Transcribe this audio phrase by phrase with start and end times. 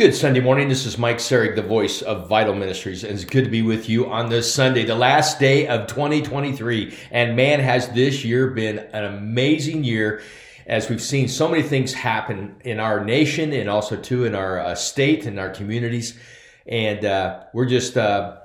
[0.00, 0.70] Good Sunday morning.
[0.70, 3.86] This is Mike Sereg, the voice of Vital Ministries, and it's good to be with
[3.90, 6.96] you on this Sunday, the last day of 2023.
[7.10, 10.22] And man, has this year been an amazing year
[10.66, 14.58] as we've seen so many things happen in our nation and also too in our
[14.58, 16.18] uh, state and our communities.
[16.66, 18.38] And uh, we're just uh,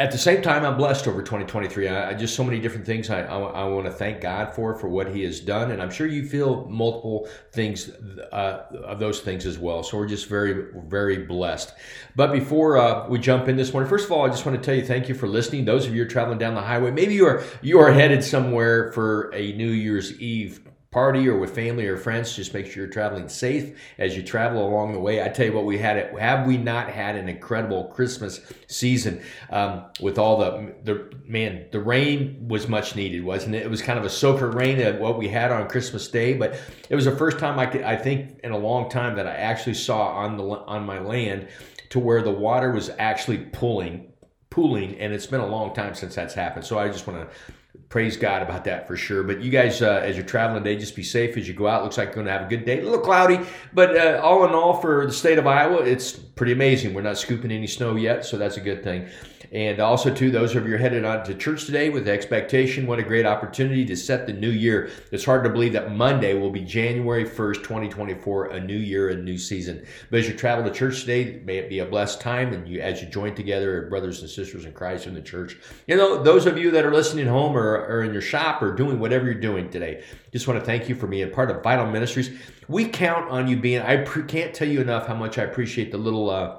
[0.00, 1.86] at the same time, I'm blessed over 2023.
[1.86, 4.74] I, I just so many different things I, I, I want to thank God for
[4.74, 7.90] for what He has done, and I'm sure you feel multiple things
[8.32, 9.82] uh, of those things as well.
[9.82, 11.74] So we're just very very blessed.
[12.16, 14.64] But before uh, we jump in this morning, first of all, I just want to
[14.64, 15.66] tell you thank you for listening.
[15.66, 18.24] Those of you who are traveling down the highway, maybe you are you are headed
[18.24, 22.34] somewhere for a New Year's Eve party or with family or friends.
[22.34, 25.22] Just make sure you're traveling safe as you travel along the way.
[25.22, 26.18] I tell you what, we had it.
[26.18, 31.66] Have we not had an incredible Christmas season um, with all the the man?
[31.70, 33.62] The rain was much needed, wasn't it?
[33.62, 36.58] It was kind of a soaker rain at what we had on Christmas Day, but
[36.88, 39.34] it was the first time I could, I think in a long time that I
[39.34, 41.46] actually saw on the on my land
[41.90, 44.08] to where the water was actually pulling
[44.50, 47.52] pooling and it's been a long time since that's happened so i just want to
[47.90, 49.22] praise God about that for sure.
[49.24, 51.82] But you guys, uh, as you're traveling today, just be safe as you go out.
[51.82, 52.80] Looks like you're going to have a good day.
[52.80, 53.40] A little cloudy,
[53.74, 56.94] but uh, all in all, for the state of Iowa, it's pretty amazing.
[56.94, 59.08] We're not scooping any snow yet, so that's a good thing.
[59.52, 63.02] And also, to those of you headed on to church today with expectation, what a
[63.02, 64.90] great opportunity to set the new year.
[65.12, 69.16] It's hard to believe that Monday will be January 1st, 2024, a new year, a
[69.16, 69.84] new season.
[70.10, 72.52] But as you travel to church today, may it be a blessed time.
[72.52, 75.96] And you, as you join together, brothers and sisters in Christ in the church, you
[75.96, 78.98] know, those of you that are listening home or, or in your shop or doing
[78.98, 82.30] whatever you're doing today, just want to thank you for being part of Vital Ministries.
[82.68, 85.90] We count on you being, I pre- can't tell you enough how much I appreciate
[85.90, 86.58] the little, uh,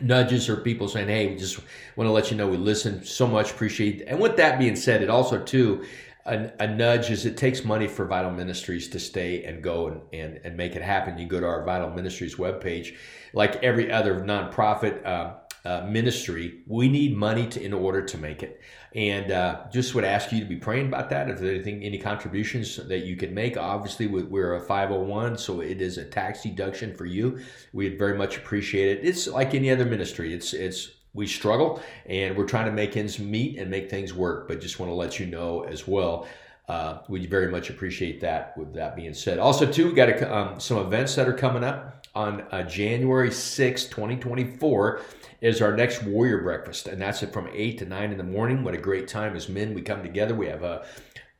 [0.00, 1.58] nudges or people saying, "Hey, we just
[1.96, 5.02] want to let you know we listen so much, appreciate." And with that being said,
[5.02, 5.84] it also too
[6.24, 10.00] a, a, nudge is it takes money for Vital Ministries to stay and go and,
[10.12, 11.18] and, and make it happen.
[11.18, 12.96] You go to our Vital Ministries webpage,
[13.32, 15.04] like every other nonprofit.
[15.04, 18.60] Uh, uh, ministry, we need money to in order to make it.
[18.94, 21.30] And uh, just would ask you to be praying about that.
[21.30, 25.80] If there's anything, any contributions that you could make, obviously we're a 501, so it
[25.80, 27.40] is a tax deduction for you.
[27.72, 29.04] We'd very much appreciate it.
[29.06, 30.34] It's like any other ministry.
[30.34, 34.48] It's it's we struggle and we're trying to make ends meet and make things work.
[34.48, 36.26] But just want to let you know as well.
[36.68, 38.56] Uh, we very much appreciate that.
[38.56, 41.64] With that being said, also too, we got a, um, some events that are coming
[41.64, 45.00] up on uh, January 6, 2024
[45.42, 48.64] is our next warrior breakfast, and that's it from eight to nine in the morning.
[48.64, 50.34] What a great time as men we come together.
[50.34, 50.86] We have a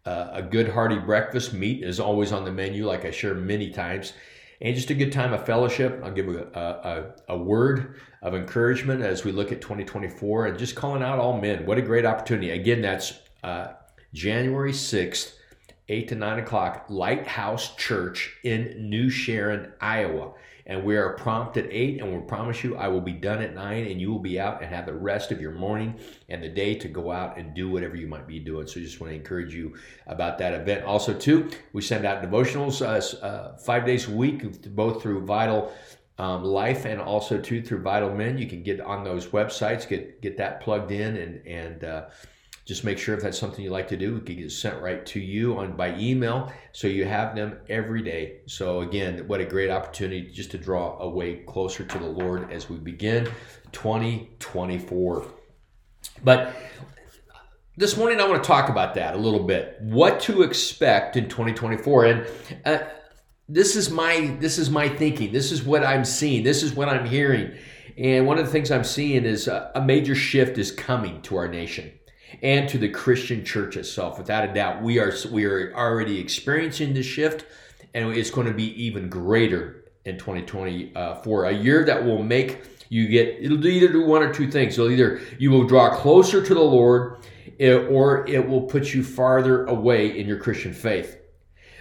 [0.04, 1.52] a, a good hearty breakfast.
[1.52, 4.12] Meat is always on the menu, like I share many times,
[4.60, 6.00] and just a good time of fellowship.
[6.04, 10.74] I'll give a, a, a word of encouragement as we look at 2024 and just
[10.74, 11.66] calling out all men.
[11.66, 12.50] What a great opportunity!
[12.50, 13.14] Again, that's
[13.44, 13.74] uh,
[14.12, 15.34] January 6th.
[15.92, 20.32] 8 to 9 o'clock, Lighthouse Church in New Sharon, Iowa.
[20.64, 23.54] And we are prompt at 8 and we promise you i will be done at
[23.54, 25.98] 9 and you will be out and have the rest of your morning
[26.28, 28.66] and the day to go out and do whatever you might be doing.
[28.66, 29.74] So just want to encourage you
[30.06, 30.84] about that event.
[30.84, 35.72] Also too we send out devotionals uh, uh, five days a week both through vital
[36.18, 38.38] um, life and also too through vital men.
[38.38, 42.04] You can get on those websites get get that plugged in and and uh,
[42.64, 45.04] just make sure if that's something you like to do, it can get sent right
[45.06, 48.40] to you on by email, so you have them every day.
[48.46, 52.70] So again, what a great opportunity just to draw away closer to the Lord as
[52.70, 53.28] we begin
[53.72, 55.26] 2024.
[56.22, 56.54] But
[57.76, 59.78] this morning I want to talk about that a little bit.
[59.80, 62.26] What to expect in 2024, and
[62.64, 62.78] uh,
[63.48, 65.32] this is my this is my thinking.
[65.32, 66.44] This is what I'm seeing.
[66.44, 67.56] This is what I'm hearing.
[67.98, 71.36] And one of the things I'm seeing is a, a major shift is coming to
[71.36, 71.92] our nation
[72.42, 74.18] and to the Christian church itself.
[74.18, 77.44] Without a doubt, we are we are already experiencing this shift,
[77.94, 81.44] and it's going to be even greater in 2024.
[81.44, 84.74] A year that will make you get it'll either do one or two things.
[84.78, 87.18] It'll either you will draw closer to the Lord,
[87.58, 91.18] eh, or it will put you farther away in your Christian faith.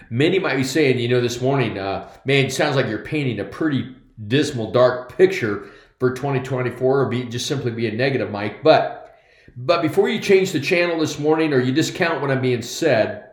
[0.10, 3.46] Many might be saying, you know, this morning, uh, man, sounds like you're painting a
[3.46, 3.96] pretty
[4.28, 5.70] dismal, dark picture
[6.00, 8.62] for 2024, or be just simply be a negative, Mike.
[8.64, 9.01] But
[9.58, 13.32] but before you change the channel this morning or you discount what I'm being said,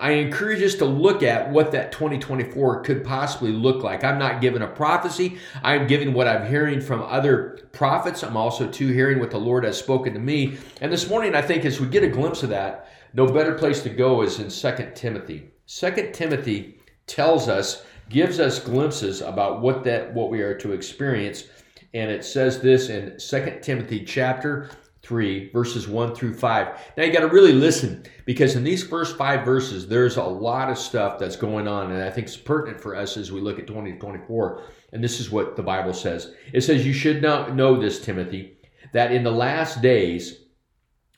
[0.00, 4.02] I encourage us to look at what that 2024 could possibly look like.
[4.02, 5.36] I'm not giving a prophecy.
[5.62, 8.22] I'm giving what I'm hearing from other prophets.
[8.22, 10.56] I'm also too hearing what the Lord has spoken to me.
[10.80, 13.82] And this morning, I think as we get a glimpse of that, no better place
[13.82, 15.50] to go is in 2 Timothy.
[15.66, 21.44] 2 Timothy tells us, gives us glimpses about what that what we are to experience.
[21.92, 24.70] And it says this in 2 Timothy chapter
[25.10, 26.94] 3, verses 1 through 5.
[26.96, 30.70] Now you got to really listen because in these first five verses, there's a lot
[30.70, 33.58] of stuff that's going on, and I think it's pertinent for us as we look
[33.58, 34.62] at 2024.
[34.92, 38.58] And this is what the Bible says it says, You should not know this, Timothy,
[38.92, 40.44] that in the last days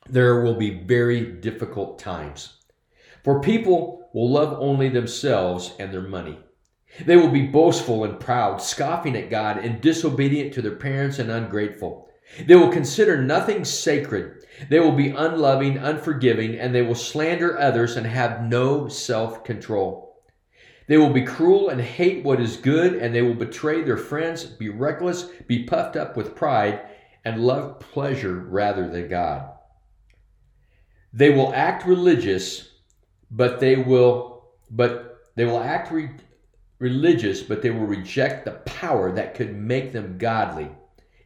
[0.09, 2.61] there will be very difficult times.
[3.23, 6.39] For people will love only themselves and their money.
[7.05, 11.31] They will be boastful and proud, scoffing at God and disobedient to their parents and
[11.31, 12.09] ungrateful.
[12.39, 14.45] They will consider nothing sacred.
[14.69, 20.23] They will be unloving, unforgiving, and they will slander others and have no self control.
[20.87, 24.45] They will be cruel and hate what is good, and they will betray their friends,
[24.45, 26.81] be reckless, be puffed up with pride,
[27.25, 29.51] and love pleasure rather than God.
[31.13, 32.71] They will act religious,
[33.31, 36.11] but they will but they will act re-
[36.79, 40.71] religious, but they will reject the power that could make them godly.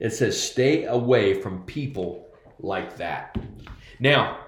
[0.01, 2.29] It says, stay away from people
[2.59, 3.37] like that.
[3.99, 4.39] Now,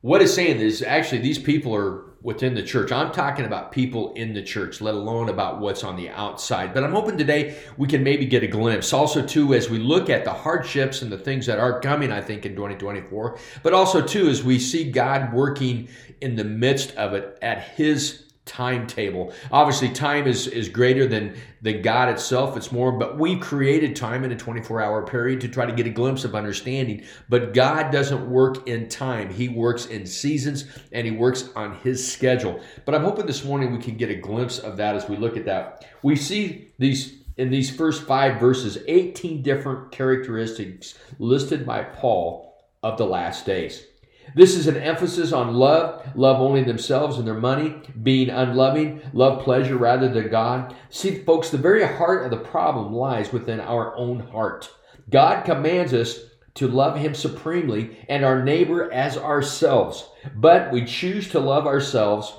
[0.00, 2.92] what it's saying is actually these people are within the church.
[2.92, 6.74] I'm talking about people in the church, let alone about what's on the outside.
[6.74, 8.92] But I'm hoping today we can maybe get a glimpse.
[8.92, 12.20] Also, too, as we look at the hardships and the things that are coming, I
[12.20, 15.88] think, in 2024, but also, too, as we see God working
[16.20, 19.32] in the midst of it at His timetable.
[19.52, 22.56] Obviously, time is, is greater than, than God itself.
[22.56, 25.86] It's more, but we created time in a 24 hour period to try to get
[25.86, 27.04] a glimpse of understanding.
[27.28, 32.12] But God doesn't work in time, He works in seasons and He works on His
[32.12, 32.60] schedule.
[32.84, 35.36] But I'm hoping this morning we can get a glimpse of that as we look
[35.36, 35.86] at that.
[36.02, 42.52] We see these in these first five verses 18 different characteristics listed by Paul
[42.82, 43.86] of the last days.
[44.34, 49.42] This is an emphasis on love, love only themselves and their money, being unloving, love
[49.42, 50.74] pleasure rather than God.
[50.88, 54.70] See, folks, the very heart of the problem lies within our own heart.
[55.10, 56.18] God commands us
[56.54, 62.32] to love Him supremely and our neighbor as ourselves, but we choose to love ourselves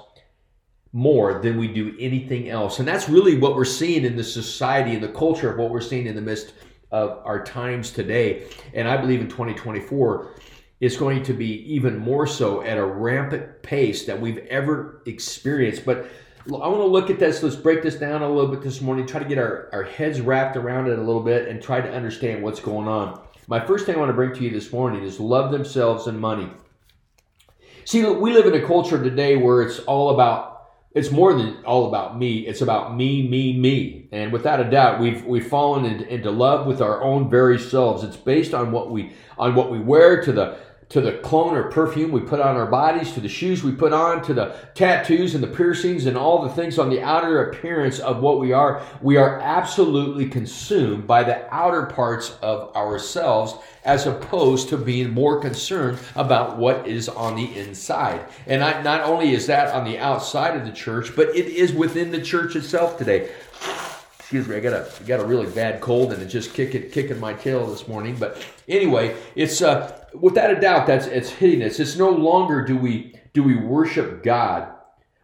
[0.93, 2.79] more than we do anything else.
[2.79, 5.81] And that's really what we're seeing in the society and the culture of what we're
[5.81, 6.53] seeing in the midst
[6.91, 8.47] of our times today.
[8.73, 10.35] And I believe in 2024
[10.81, 15.85] is going to be even more so at a rampant pace that we've ever experienced.
[15.85, 16.07] But
[16.47, 17.43] I want to look at this.
[17.43, 20.19] Let's break this down a little bit this morning, try to get our, our heads
[20.19, 23.21] wrapped around it a little bit, and try to understand what's going on.
[23.47, 26.19] My first thing I want to bring to you this morning is love themselves and
[26.19, 26.49] money.
[27.85, 30.51] See, we live in a culture today where it's all about
[30.93, 32.39] it's more than all about me.
[32.39, 34.09] It's about me, me, me.
[34.11, 38.03] And without a doubt, we've we've fallen into, into love with our own very selves.
[38.03, 40.57] It's based on what we on what we wear to the
[40.91, 43.93] to the cologne or perfume we put on our bodies, to the shoes we put
[43.93, 47.99] on, to the tattoos and the piercings and all the things on the outer appearance
[47.99, 53.55] of what we are, we are absolutely consumed by the outer parts of ourselves
[53.85, 58.23] as opposed to being more concerned about what is on the inside.
[58.45, 61.71] And I, not only is that on the outside of the church, but it is
[61.71, 63.31] within the church itself today
[64.31, 67.19] excuse me, I got a got a really bad cold and it's just kicking kicking
[67.19, 68.15] my tail this morning.
[68.15, 71.81] But anyway, it's uh, without a doubt that's it's hitting us.
[71.81, 74.73] It's no longer do we do we worship God.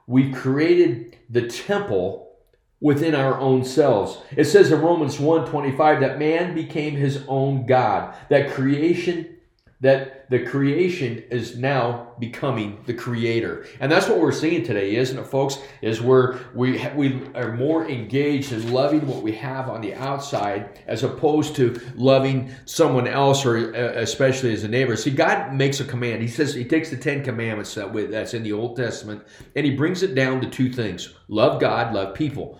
[0.07, 2.35] We've created the temple
[2.81, 4.17] within our own selves.
[4.35, 8.13] It says in Romans 1:25 that man became his own God.
[8.27, 9.36] That creation
[9.79, 13.67] that the creation is now becoming the creator.
[13.79, 15.59] And that's what we're seeing today isn't it folks?
[15.81, 20.81] Is where we we are more engaged in loving what we have on the outside
[20.87, 24.95] as opposed to loving someone else or uh, especially as a neighbor.
[24.95, 26.21] See god makes a command.
[26.23, 29.23] He says he takes the 10 commandments that we, that's in the old testament
[29.55, 31.13] and he brings it down to two things.
[31.27, 32.59] Love god love people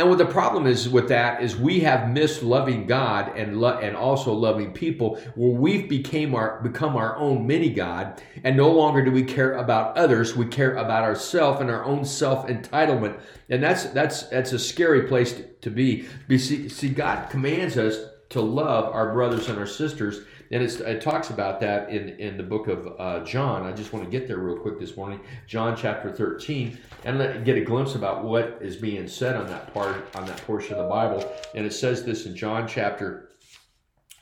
[0.00, 3.76] and what the problem is with that is we have missed loving God and lo-
[3.76, 8.70] and also loving people, where we've became our become our own mini God, and no
[8.72, 10.34] longer do we care about others.
[10.34, 15.06] We care about ourselves and our own self entitlement, and that's that's that's a scary
[15.06, 16.08] place to, to be.
[16.30, 17.98] See, see, God commands us
[18.30, 20.20] to love our brothers and our sisters,
[20.52, 23.62] and it talks about that in, in the book of uh, John.
[23.62, 25.20] I just want to get there real quick this morning.
[25.46, 29.72] John chapter 13, and let, get a glimpse about what is being said on that
[29.72, 31.32] part, on that portion of the Bible.
[31.54, 33.30] And it says this in John chapter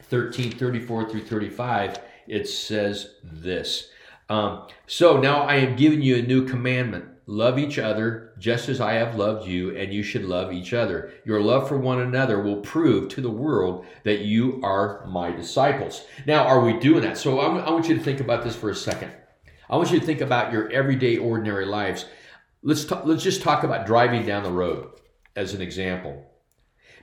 [0.03, 1.99] 13, 34 through 35.
[2.27, 3.89] It says this.
[4.29, 8.81] Um, so now I am giving you a new commandment Love each other just as
[8.81, 11.13] I have loved you, and you should love each other.
[11.27, 16.07] Your love for one another will prove to the world that you are my disciples.
[16.25, 17.19] Now, are we doing that?
[17.19, 19.13] So I want you to think about this for a second.
[19.69, 22.07] I want you to think about your everyday, ordinary lives.
[22.63, 24.89] Let's talk, let's just talk about driving down the road
[25.37, 26.25] as an example.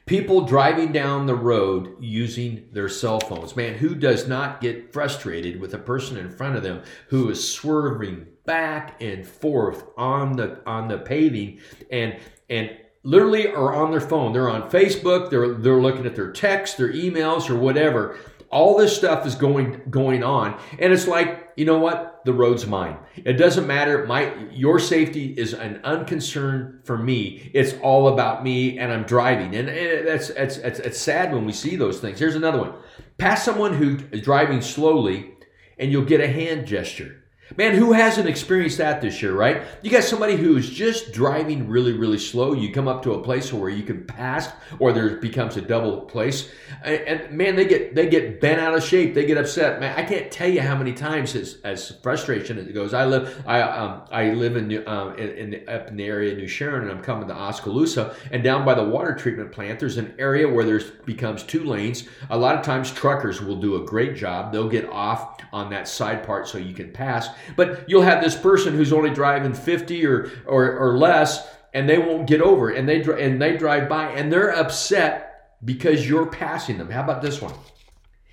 [0.07, 3.55] People driving down the road using their cell phones.
[3.55, 7.47] Man, who does not get frustrated with a person in front of them who is
[7.47, 11.59] swerving back and forth on the on the paving
[11.91, 12.17] and
[12.49, 12.71] and
[13.03, 14.33] literally are on their phone.
[14.33, 18.17] They're on Facebook, they're they're looking at their texts, their emails or whatever.
[18.49, 20.59] All this stuff is going going on.
[20.79, 22.21] And it's like you know what?
[22.25, 22.97] The road's mine.
[23.15, 24.05] It doesn't matter.
[24.05, 27.51] My your safety is an unconcern for me.
[27.53, 29.55] It's all about me and i'm driving.
[29.55, 29.67] And,
[30.07, 32.19] that's it's, it's it's sad when we see those things.
[32.19, 32.73] Here's another one.
[33.17, 35.31] Pass someone who is driving slowly
[35.77, 37.24] and you'll get a hand gesture
[37.57, 39.61] Man, who hasn't experienced that this year, right?
[39.83, 42.53] You got somebody who's just driving really, really slow.
[42.53, 44.49] You come up to a place where you can pass,
[44.79, 46.49] or there becomes a double place,
[46.83, 49.13] and, man, they get they get bent out of shape.
[49.13, 49.79] They get upset.
[49.79, 52.95] Man, I can't tell you how many times as, as frustration it goes.
[52.95, 56.39] I live I um, I live in, um, in, in up in the area of
[56.39, 59.97] New Sharon, and I'm coming to Oskaloosa, and down by the water treatment plant, there's
[59.97, 62.07] an area where there's becomes two lanes.
[62.31, 64.51] A lot of times, truckers will do a great job.
[64.51, 68.35] They'll get off on that side part so you can pass but you'll have this
[68.35, 72.87] person who's only driving 50 or, or, or less, and they won't get over and
[72.87, 76.89] they and they drive by and they're upset because you're passing them.
[76.89, 77.53] How about this one?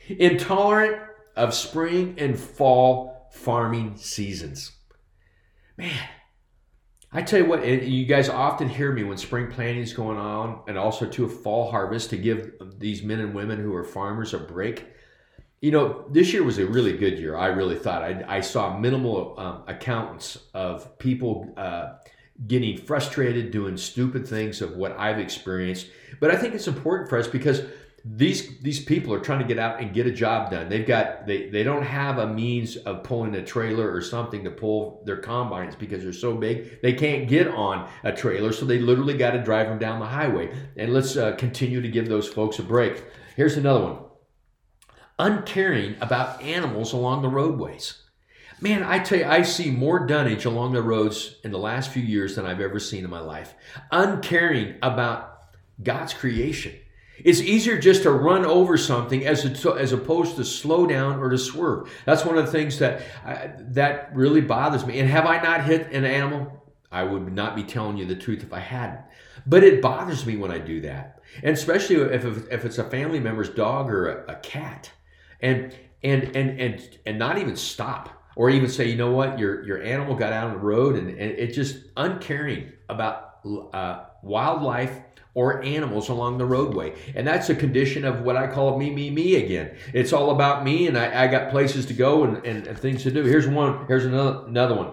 [0.09, 1.03] Intolerant
[1.37, 4.73] of spring and fall farming seasons.
[5.77, 6.09] Man,
[7.11, 10.63] I tell you what, you guys often hear me when spring planting is going on
[10.69, 14.35] and also to a fall harvest to give these men and women who are farmers
[14.35, 14.87] a break
[15.63, 17.37] you know, this year was a really good year.
[17.37, 21.95] I really thought I, I saw minimal um, accounts of people uh,
[22.49, 25.87] getting frustrated, doing stupid things of what I've experienced.
[26.19, 27.63] But I think it's important for us because
[28.05, 30.69] these these people are trying to get out and get a job done.
[30.69, 34.51] They've got they they don't have a means of pulling a trailer or something to
[34.51, 38.53] pull their combines because they're so big they can't get on a trailer.
[38.53, 40.53] So they literally got to drive them down the highway.
[40.77, 43.05] And let's uh, continue to give those folks a break.
[43.37, 43.99] Here's another one
[45.19, 48.03] uncaring about animals along the roadways.
[48.61, 52.03] Man, I tell you, I see more dunnage along the roads in the last few
[52.03, 53.55] years than I've ever seen in my life.
[53.91, 55.49] Uncaring about
[55.83, 56.75] God's creation.
[57.19, 61.39] It's easier just to run over something as, as opposed to slow down or to
[61.39, 61.91] swerve.
[62.05, 64.99] That's one of the things that uh, that really bothers me.
[64.99, 66.65] And have I not hit an animal?
[66.91, 69.01] I would not be telling you the truth if I hadn't.
[69.47, 73.19] But it bothers me when I do that, and especially if if it's a family
[73.19, 74.91] member's dog or a, a cat
[75.43, 79.65] and and and and and not even stop or even say, you know what, your
[79.65, 83.41] your animal got out on the road and, and it just uncaring about
[83.73, 85.01] uh, wildlife
[85.35, 86.95] or animals along the roadway.
[87.15, 89.77] And that's a condition of what I call me, me, me again.
[89.95, 93.03] It's all about me and I, I got places to go and, and, and, things
[93.05, 93.25] to do.
[93.25, 94.93] Here's one, here's another, another one.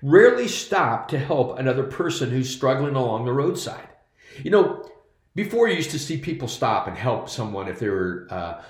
[0.00, 3.88] Rarely stop to help another person who's struggling along the roadside.
[4.42, 4.88] You know,
[5.34, 8.62] before you used to see people stop and help someone if they were uh,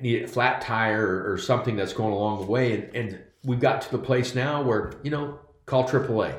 [0.00, 2.74] need a flat tire or, or, something that's going along the way.
[2.74, 6.38] And, and we've got to the place now where, you know, call AAA,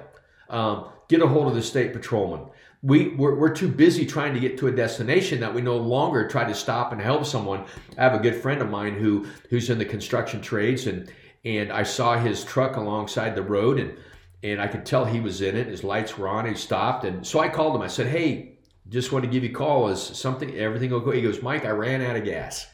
[0.50, 2.48] um, get a hold of the state patrolman.
[2.84, 6.28] We, we're, we're too busy trying to get to a destination that we no longer
[6.28, 7.66] try to stop and help someone.
[7.98, 11.12] I have a good friend of mine who who's in the construction trades and
[11.46, 13.96] and I saw his truck alongside the road and
[14.44, 15.68] and I could tell he was in it.
[15.68, 16.48] His lights were on.
[16.48, 17.84] He stopped and so I called him.
[17.84, 18.58] I said, "Hey,
[18.90, 19.90] just want to give you a call.
[19.90, 22.66] Is something everything go?" He goes, "Mike, I ran out of gas."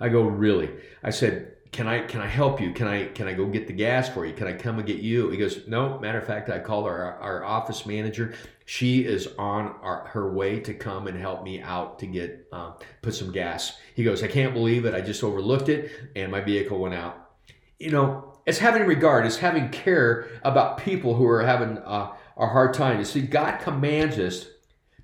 [0.00, 0.70] I go, really?
[1.02, 2.72] I said, can I can I help you?
[2.72, 4.34] Can I can I go get the gas for you?
[4.34, 5.30] Can I come and get you?
[5.30, 6.00] He goes, no.
[6.00, 8.34] Matter of fact, I called our our office manager.
[8.64, 12.74] She is on our, her way to come and help me out to get um,
[13.02, 13.78] put some gas.
[13.94, 14.94] He goes, I can't believe it.
[14.94, 17.30] I just overlooked it, and my vehicle went out.
[17.78, 19.26] You know, it's having regard.
[19.26, 22.98] It's having care about people who are having uh, a hard time.
[22.98, 24.46] You see, God commands us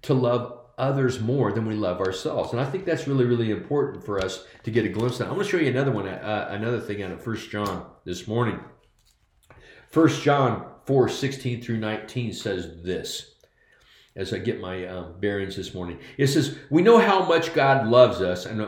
[0.02, 2.52] to love others more than we love ourselves.
[2.52, 5.28] And I think that's really, really important for us to get a glimpse of.
[5.28, 8.28] I'm going to show you another one, uh, another thing out of First John this
[8.28, 8.60] morning.
[9.88, 13.32] First John 4, 16 through 19 says this.
[14.14, 17.86] As I get my um, bearings this morning, it says, We know how much God
[17.86, 18.66] loves us, and,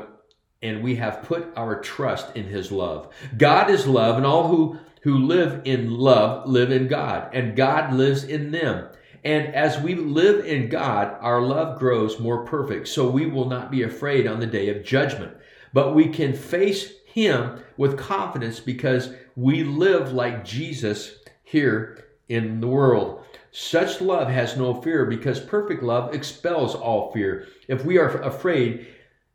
[0.63, 3.15] and we have put our trust in his love.
[3.37, 7.95] God is love, and all who, who live in love live in God, and God
[7.95, 8.89] lives in them.
[9.25, 13.71] And as we live in God, our love grows more perfect, so we will not
[13.71, 15.37] be afraid on the day of judgment.
[15.73, 22.69] But we can face Him with confidence because we live like Jesus here in the
[22.69, 23.25] world.
[23.51, 27.47] Such love has no fear because perfect love expels all fear.
[27.67, 28.87] If we are afraid,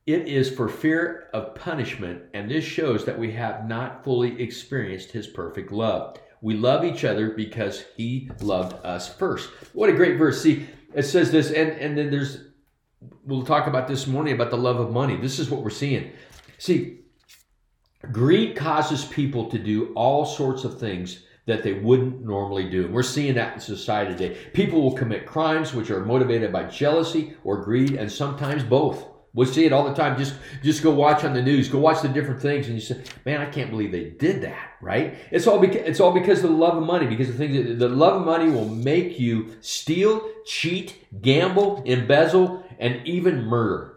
[0.06, 5.12] it is for fear of punishment, and this shows that we have not fully experienced
[5.12, 6.18] His perfect love.
[6.44, 9.50] We love each other because he loved us first.
[9.72, 10.44] What a great verse.
[10.44, 12.50] See, it says this, and, and then there's
[13.26, 15.16] we'll talk about this morning about the love of money.
[15.16, 16.12] This is what we're seeing.
[16.58, 17.00] See,
[18.12, 22.90] greed causes people to do all sorts of things that they wouldn't normally do.
[22.90, 24.38] We're seeing that in society today.
[24.52, 29.06] People will commit crimes which are motivated by jealousy or greed, and sometimes both.
[29.36, 30.18] We see it all the time.
[30.18, 31.68] Just just go watch on the news.
[31.68, 34.74] Go watch the different things, and you say, "Man, I can't believe they did that."
[34.80, 35.16] Right?
[35.32, 37.08] It's all because it's all because of the love of money.
[37.08, 42.64] Because the things that, the love of money will make you steal, cheat, gamble, embezzle,
[42.80, 43.94] and even murder.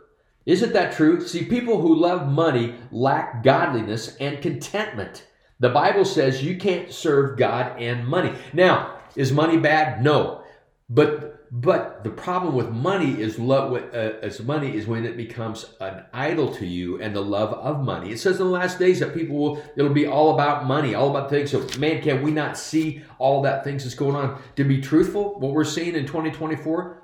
[0.46, 1.20] Isn't that true?
[1.26, 5.26] See, people who love money lack godliness and contentment.
[5.58, 8.32] The Bible says you can't serve God and money.
[8.52, 10.02] Now, is money bad?
[10.02, 10.42] No,
[10.88, 13.72] but but the problem with money is love.
[13.72, 17.84] Uh, as money is when it becomes an idol to you and the love of
[17.84, 18.10] money.
[18.10, 19.62] It says in the last days that people will.
[19.76, 21.50] It'll be all about money, all about things.
[21.50, 24.40] So, man, can we not see all that things that's going on?
[24.56, 27.02] To be truthful, what we're seeing in 2024,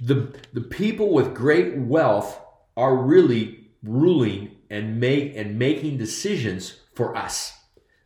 [0.00, 2.40] the the people with great wealth
[2.76, 7.59] are really ruling and make and making decisions for us.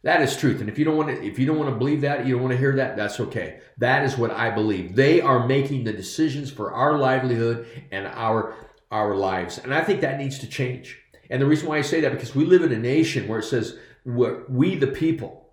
[0.04, 0.60] That is truth.
[0.60, 2.42] And if you don't want to, if you don't want to believe that, you don't
[2.42, 3.60] want to hear that, that's okay.
[3.78, 4.94] That is what I believe.
[4.94, 8.54] They are making the decisions for our livelihood and our
[8.90, 9.58] our lives.
[9.58, 11.00] And I think that needs to change.
[11.30, 13.44] And the reason why I say that because we live in a nation where it
[13.44, 15.43] says we the people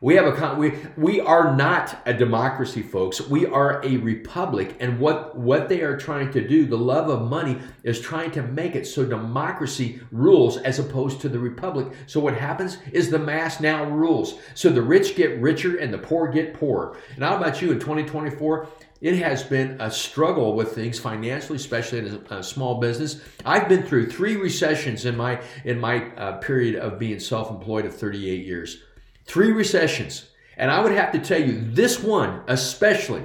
[0.00, 3.20] we have a we we are not a democracy, folks.
[3.20, 7.28] We are a republic, and what what they are trying to do, the love of
[7.28, 11.88] money, is trying to make it so democracy rules as opposed to the republic.
[12.06, 14.38] So what happens is the mass now rules.
[14.54, 16.96] So the rich get richer and the poor get poorer.
[17.16, 18.68] And how about you in 2024?
[19.00, 23.20] It has been a struggle with things financially, especially as a, small business.
[23.44, 27.94] I've been through three recessions in my in my uh, period of being self-employed of
[27.96, 28.82] 38 years
[29.28, 30.30] three recessions.
[30.56, 33.22] And I would have to tell you, this one especially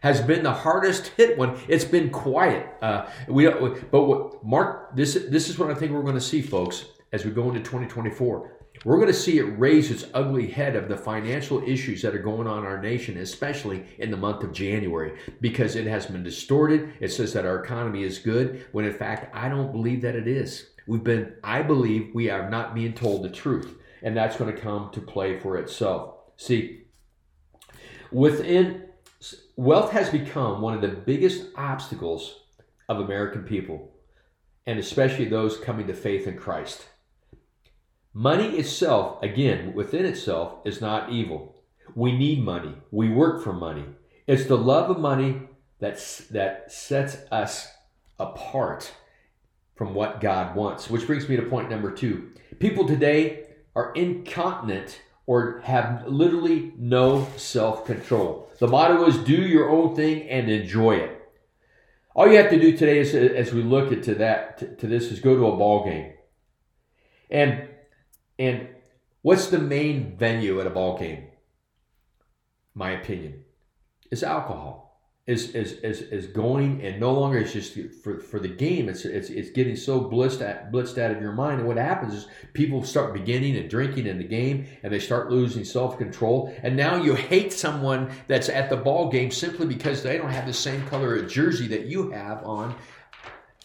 [0.00, 1.58] has been the hardest hit one.
[1.68, 2.66] It's been quiet.
[2.82, 6.42] Uh, we, but what, Mark, this this is what I think we're going to see,
[6.42, 8.50] folks, as we go into 2024.
[8.84, 12.18] We're going to see it raise its ugly head of the financial issues that are
[12.18, 16.24] going on in our nation, especially in the month of January, because it has been
[16.24, 16.92] distorted.
[17.00, 20.26] It says that our economy is good, when in fact, I don't believe that it
[20.26, 20.70] is.
[20.86, 24.60] We've been, I believe we are not being told the truth and that's going to
[24.60, 26.16] come to play for itself.
[26.36, 26.82] See,
[28.12, 28.84] within
[29.56, 32.42] wealth has become one of the biggest obstacles
[32.88, 33.94] of American people,
[34.66, 36.86] and especially those coming to faith in Christ.
[38.12, 41.62] Money itself, again, within itself, is not evil.
[41.94, 42.74] We need money.
[42.90, 43.86] We work for money.
[44.26, 45.40] It's the love of money
[45.80, 47.68] that's, that sets us
[48.18, 48.92] apart
[49.76, 50.90] from what God wants.
[50.90, 52.30] Which brings me to point number two.
[52.60, 53.43] People today
[53.74, 58.50] are incontinent or have literally no self control.
[58.58, 61.20] The motto is do your own thing and enjoy it.
[62.14, 64.86] All you have to do today is, as we look at to that to, to
[64.86, 66.12] this is go to a ball game.
[67.30, 67.68] And
[68.38, 68.68] and
[69.22, 71.28] what's the main venue at a ball game?
[72.74, 73.44] My opinion
[74.10, 74.83] is alcohol
[75.26, 78.90] is is is, is going and no longer it's just for, for the game.
[78.90, 81.60] It's, it's it's getting so blitzed at, blitzed out of your mind.
[81.60, 85.30] And what happens is people start beginning and drinking in the game and they start
[85.30, 86.54] losing self-control.
[86.62, 90.46] And now you hate someone that's at the ball game simply because they don't have
[90.46, 92.74] the same color of jersey that you have on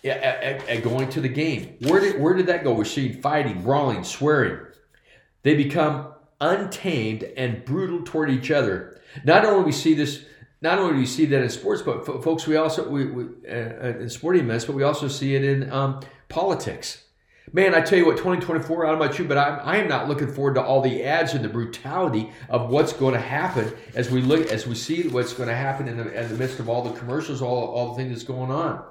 [0.06, 1.76] at, at, at going to the game.
[1.82, 2.74] Where did where did that go?
[2.74, 4.66] We're seeing fighting brawling swearing?
[5.44, 9.02] They become untamed and brutal toward each other.
[9.26, 10.24] Not only we see this
[10.62, 13.54] not only do you see that in sports, but folks, we also we, we uh,
[13.54, 17.04] uh, in sporting events, but we also see it in um, politics.
[17.52, 19.88] Man, I tell you what, 2024, I don't know about you, but I'm, I am
[19.88, 23.74] not looking forward to all the ads and the brutality of what's going to happen
[23.96, 26.60] as we look, as we see what's going to happen in the, in the midst
[26.60, 28.84] of all the commercials, all, all the things that's going on.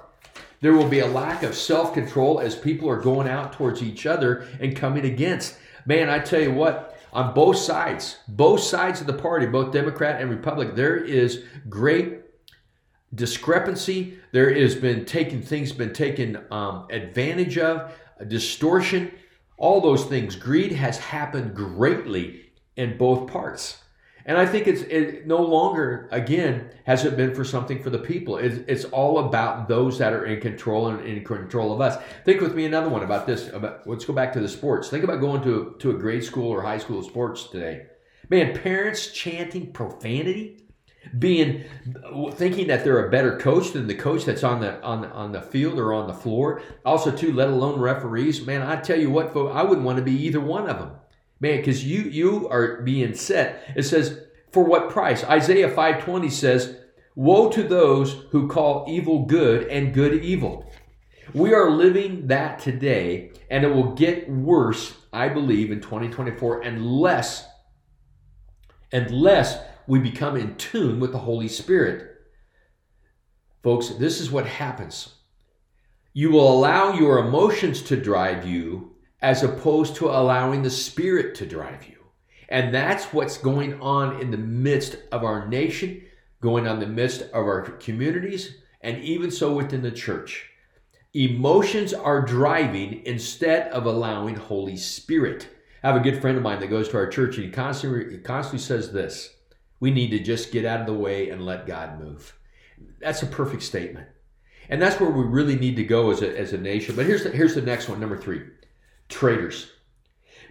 [0.59, 4.05] There will be a lack of self control as people are going out towards each
[4.05, 5.55] other and coming against.
[5.85, 10.21] Man, I tell you what, on both sides, both sides of the party, both Democrat
[10.21, 12.21] and Republican, there is great
[13.15, 14.19] discrepancy.
[14.31, 17.91] There has been taken things been taken um, advantage of,
[18.27, 19.11] distortion,
[19.57, 20.35] all those things.
[20.35, 23.81] Greed has happened greatly in both parts.
[24.29, 27.97] And I think it's it no longer, again, has it been for something for the
[27.97, 28.37] people.
[28.37, 31.99] It's, it's all about those that are in control and in control of us.
[32.25, 33.47] Think with me another one about this.
[33.47, 34.87] About, let's go back to the sports.
[34.87, 37.87] Think about going to, to a grade school or high school sports today.
[38.29, 40.67] Man, parents chanting profanity,
[41.17, 41.63] being
[42.33, 45.31] thinking that they're a better coach than the coach that's on the on the, on
[45.31, 46.61] the field or on the floor.
[46.85, 48.45] Also, too, let alone referees.
[48.45, 50.91] Man, I tell you what, I wouldn't want to be either one of them.
[51.39, 53.63] Man, because you you are being set.
[53.75, 54.19] It says,
[54.51, 55.23] for what price?
[55.23, 56.77] Isaiah 5:20 says,
[57.15, 60.71] Woe to those who call evil good and good evil.
[61.33, 67.45] We are living that today, and it will get worse, I believe, in 2024 unless,
[68.91, 72.15] unless we become in tune with the Holy Spirit.
[73.61, 75.15] Folks, this is what happens.
[76.13, 81.45] You will allow your emotions to drive you as opposed to allowing the Spirit to
[81.45, 81.97] drive you.
[82.47, 86.01] And that's what's going on in the midst of our nation,
[86.41, 90.49] going on the midst of our communities, and even so within the church.
[91.13, 95.47] Emotions are driving instead of allowing Holy Spirit.
[95.83, 98.11] I have a good friend of mine that goes to our church and he constantly,
[98.11, 99.35] he constantly says this
[99.79, 102.37] we need to just get out of the way and let God move.
[102.99, 104.07] That's a perfect statement.
[104.69, 106.95] And that's where we really need to go as a, as a nation.
[106.95, 108.41] But here's the, here's the next one, number three
[109.09, 109.71] traitors.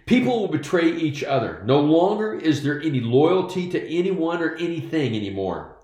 [0.05, 1.61] People will betray each other.
[1.65, 5.77] No longer is there any loyalty to anyone or anything anymore.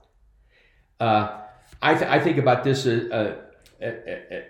[1.00, 1.42] Uh,
[1.82, 3.36] I, th- I, think about this as, uh,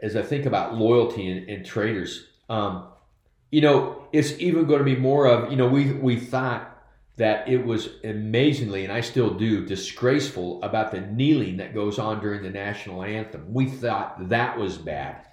[0.01, 2.27] as I think about loyalty and, and traitors.
[2.49, 2.87] Um,
[3.51, 6.75] you know, it's even going to be more of, you know, we, we thought
[7.17, 12.19] that it was amazingly, and I still do, disgraceful about the kneeling that goes on
[12.19, 13.53] during the national anthem.
[13.53, 15.25] We thought that was bad,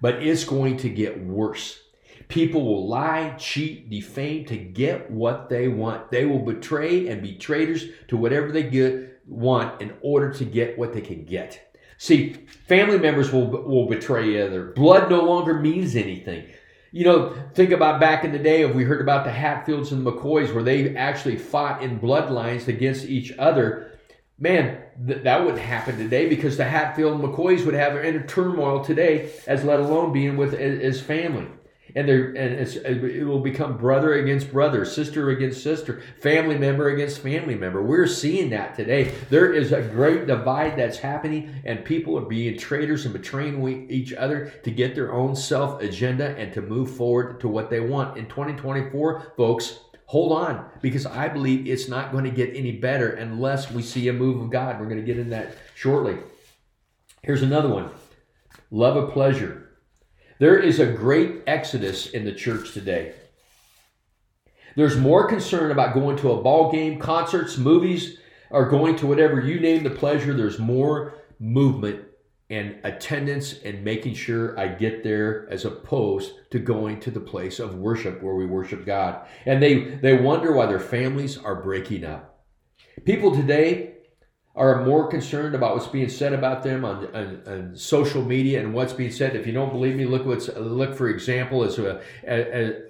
[0.00, 1.78] but it's going to get worse.
[2.28, 6.10] People will lie, cheat, defame to get what they want.
[6.10, 10.78] They will betray and be traitors to whatever they get, want in order to get
[10.78, 11.76] what they can get.
[11.98, 12.32] See,
[12.66, 14.72] family members will, will betray each other.
[14.72, 16.46] Blood no longer means anything.
[16.92, 20.04] You know, think about back in the day if we heard about the Hatfields and
[20.04, 23.98] the McCoys where they actually fought in bloodlines against each other.
[24.38, 28.82] Man, th- that wouldn't happen today because the Hatfield and McCoys would have inner turmoil
[28.82, 31.46] today, as let alone being with his family
[31.94, 37.20] and they and it will become brother against brother, sister against sister, family member against
[37.20, 37.82] family member.
[37.82, 39.12] We're seeing that today.
[39.28, 44.12] There is a great divide that's happening, and people are being traitors and betraying each
[44.12, 48.16] other to get their own self agenda and to move forward to what they want.
[48.16, 53.10] In 2024, folks, hold on because I believe it's not going to get any better
[53.10, 54.80] unless we see a move of God.
[54.80, 56.18] We're going to get in that shortly.
[57.22, 57.90] Here's another one
[58.70, 59.69] love of pleasure.
[60.40, 63.12] There is a great exodus in the church today.
[64.74, 68.16] There's more concern about going to a ball game, concerts, movies,
[68.48, 70.32] or going to whatever you name the pleasure.
[70.32, 72.06] There's more movement
[72.48, 77.58] and attendance and making sure I get there as opposed to going to the place
[77.58, 79.26] of worship where we worship God.
[79.44, 82.46] And they, they wonder why their families are breaking up.
[83.04, 83.96] People today
[84.60, 88.74] are more concerned about what's being said about them on, on, on, social media and
[88.74, 89.34] what's being said.
[89.34, 92.02] If you don't believe me, look what's look for example as a,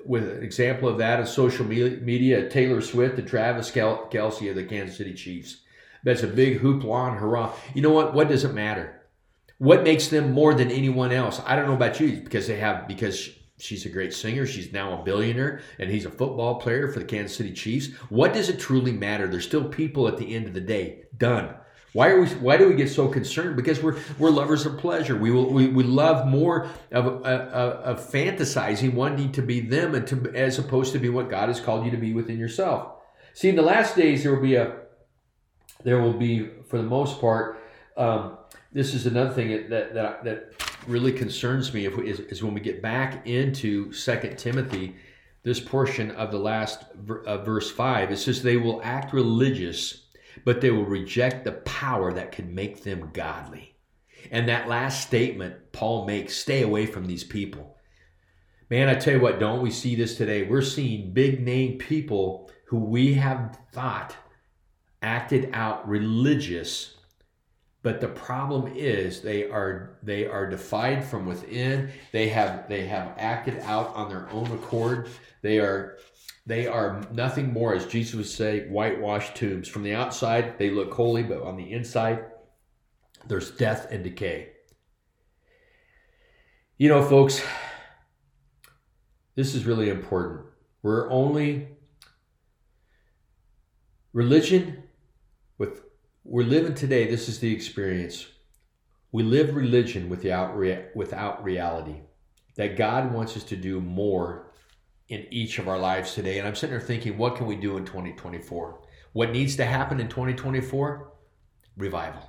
[0.05, 2.51] with an example of that in social media.
[2.51, 5.59] Taylor Swift and Travis Kelce of the Kansas City Chiefs.
[6.03, 7.55] That's a big hoopla and hurrah.
[7.73, 8.15] You know what?
[8.15, 9.03] What does it matter?
[9.59, 11.41] What makes them more than anyone else?
[11.47, 14.47] I don't know about you because they have because she's a great singer.
[14.47, 17.95] She's now a billionaire, and he's a football player for the Kansas City Chiefs.
[18.09, 19.27] What does it truly matter?
[19.27, 21.05] There's still people at the end of the day.
[21.17, 21.55] Done.
[21.93, 22.29] Why are we?
[22.29, 23.57] Why do we get so concerned?
[23.57, 25.17] Because we're we're lovers of pleasure.
[25.17, 30.07] We will we, we love more of, of, of fantasizing, wanting to be them, and
[30.07, 32.93] to as opposed to be what God has called you to be within yourself.
[33.35, 34.77] See, in the last days, there will be a
[35.83, 37.59] there will be, for the most part,
[37.97, 38.39] um,
[38.73, 41.87] this is another thing that that that really concerns me.
[41.87, 44.97] If we, is, is when we get back into Second Timothy,
[45.43, 46.85] this portion of the last
[47.27, 50.07] uh, verse five, it says they will act religious
[50.45, 53.75] but they will reject the power that can make them godly.
[54.31, 57.77] And that last statement Paul makes stay away from these people.
[58.69, 60.45] Man, I tell you what, don't we see this today?
[60.45, 64.15] We're seeing big name people who we have thought
[65.03, 66.97] acted out religious
[67.83, 73.15] but the problem is they are they are defied from within they have they have
[73.17, 75.09] acted out on their own accord
[75.43, 75.97] they are
[76.47, 79.69] they are nothing more, as Jesus would say, whitewashed tombs.
[79.69, 82.25] From the outside, they look holy, but on the inside,
[83.27, 84.49] there's death and decay.
[86.79, 87.45] You know, folks,
[89.35, 90.47] this is really important.
[90.83, 91.69] We're only
[94.13, 94.83] religion
[96.31, 97.09] we're living today.
[97.09, 98.25] This is the experience.
[99.11, 100.57] We live religion without
[100.95, 101.97] without reality.
[102.55, 104.53] That God wants us to do more
[105.09, 106.39] in each of our lives today.
[106.39, 108.81] And I'm sitting there thinking, what can we do in 2024?
[109.13, 111.13] What needs to happen in 2024?
[111.77, 112.23] Revival.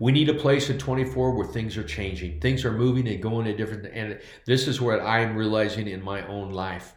[0.00, 2.40] We need a place in 24 where things are changing.
[2.40, 6.02] Things are moving and going in a different and this is what I'm realizing in
[6.02, 6.94] my own life.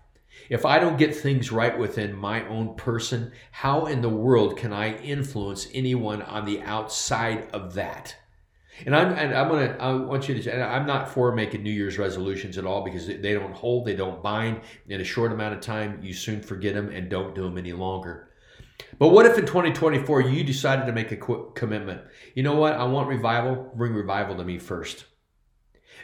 [0.49, 4.73] If I don't get things right within my own person, how in the world can
[4.73, 8.15] I influence anyone on the outside of that?
[8.85, 11.71] And I'm and I'm gonna I want you to and I'm not for making New
[11.71, 14.61] Year's resolutions at all because they don't hold, they don't bind.
[14.89, 17.71] In a short amount of time, you soon forget them and don't do them any
[17.71, 18.29] longer.
[18.99, 22.01] But what if in 2024 you decided to make a quick commitment?
[22.33, 22.73] You know what?
[22.73, 23.71] I want revival.
[23.75, 25.05] Bring revival to me first.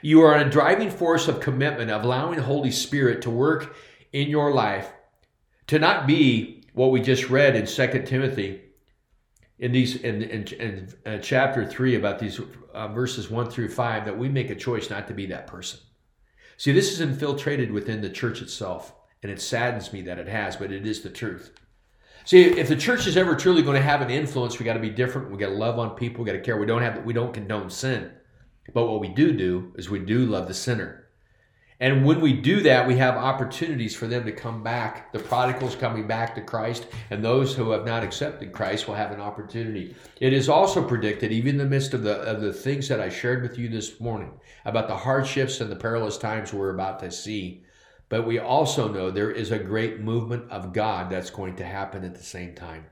[0.02, 3.76] You are a driving force of commitment, of allowing the Holy Spirit to work
[4.14, 4.92] in your life,
[5.68, 8.62] to not be what we just read in Second Timothy
[9.62, 12.40] in these in, in, in uh, chapter 3 about these
[12.74, 15.80] uh, verses 1 through 5 that we make a choice not to be that person.
[16.58, 20.56] See this is infiltrated within the church itself and it saddens me that it has
[20.56, 21.52] but it is the truth.
[22.26, 24.80] See if the church is ever truly going to have an influence we got to
[24.80, 25.32] be different.
[25.32, 26.24] We got to love on people.
[26.24, 26.58] We got to care.
[26.58, 28.12] We don't have we don't condone sin.
[28.74, 31.01] But what we do do is we do love the sinner
[31.82, 35.12] and when we do that, we have opportunities for them to come back.
[35.12, 39.12] The prodigals coming back to Christ, and those who have not accepted Christ will have
[39.12, 39.96] an opportunity.
[40.20, 43.10] It is also predicted, even in the midst of the of the things that I
[43.10, 44.32] shared with you this morning
[44.64, 47.64] about the hardships and the perilous times we're about to see.
[48.10, 52.04] But we also know there is a great movement of God that's going to happen
[52.04, 52.86] at the same time.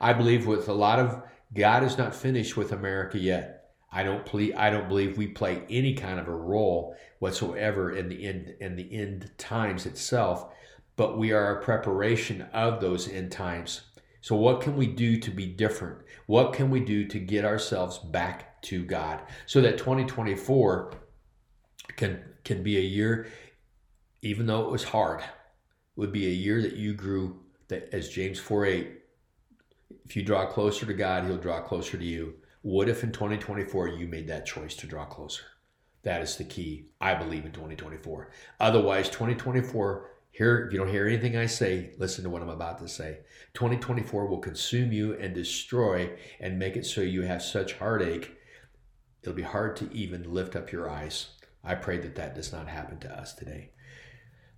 [0.00, 1.22] I believe with a lot of
[1.54, 3.59] God is not finished with America yet.
[3.92, 8.08] I don't ple- I don't believe we play any kind of a role whatsoever in
[8.08, 10.52] the end in the end times itself,
[10.96, 13.82] but we are a preparation of those end times.
[14.20, 15.98] So what can we do to be different?
[16.26, 20.92] What can we do to get ourselves back to God so that 2024
[21.96, 23.26] can can be a year
[24.22, 25.22] even though it was hard
[25.96, 29.00] would be a year that you grew that as James 4 8
[30.04, 32.34] if you draw closer to God, he'll draw closer to you.
[32.62, 35.44] What if in 2024 you made that choice to draw closer?
[36.02, 38.30] That is the key, I believe, in 2024.
[38.58, 42.78] Otherwise, 2024, here, if you don't hear anything I say, listen to what I'm about
[42.80, 43.20] to say.
[43.54, 48.36] 2024 will consume you and destroy and make it so you have such heartache,
[49.22, 51.28] it'll be hard to even lift up your eyes.
[51.64, 53.70] I pray that that does not happen to us today.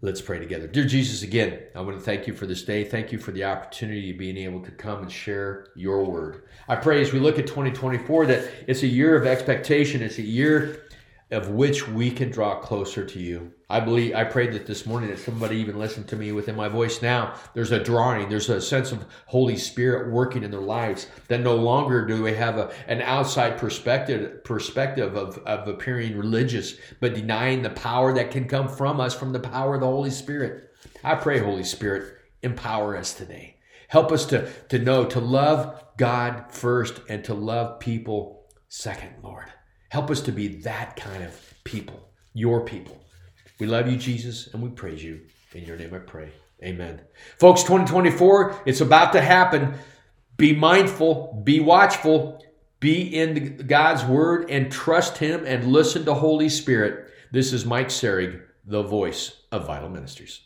[0.04, 0.66] Let's pray together.
[0.66, 2.82] Dear Jesus, again, I want to thank you for this day.
[2.82, 6.42] Thank you for the opportunity of being able to come and share your word.
[6.66, 10.02] I pray as we look at 2024 that it's a year of expectation.
[10.02, 10.86] It's a year
[11.32, 13.52] of which we can draw closer to you.
[13.68, 16.68] I believe I prayed that this morning that somebody even listened to me within my
[16.68, 17.34] voice now.
[17.54, 21.56] There's a drawing, there's a sense of Holy Spirit working in their lives that no
[21.56, 27.62] longer do we have a, an outside perspective perspective of, of appearing religious, but denying
[27.62, 30.70] the power that can come from us from the power of the Holy Spirit.
[31.02, 33.56] I pray, Holy Spirit, empower us today.
[33.88, 39.46] Help us to, to know to love God first and to love people second, Lord.
[39.92, 42.98] Help us to be that kind of people, your people.
[43.60, 45.20] We love you, Jesus, and we praise you.
[45.52, 46.30] In your name I pray.
[46.64, 47.02] Amen.
[47.38, 49.74] Folks, 2024, it's about to happen.
[50.38, 52.42] Be mindful, be watchful,
[52.80, 57.10] be in God's word, and trust Him and listen to Holy Spirit.
[57.30, 60.40] This is Mike Sereg, the voice of Vital Ministries.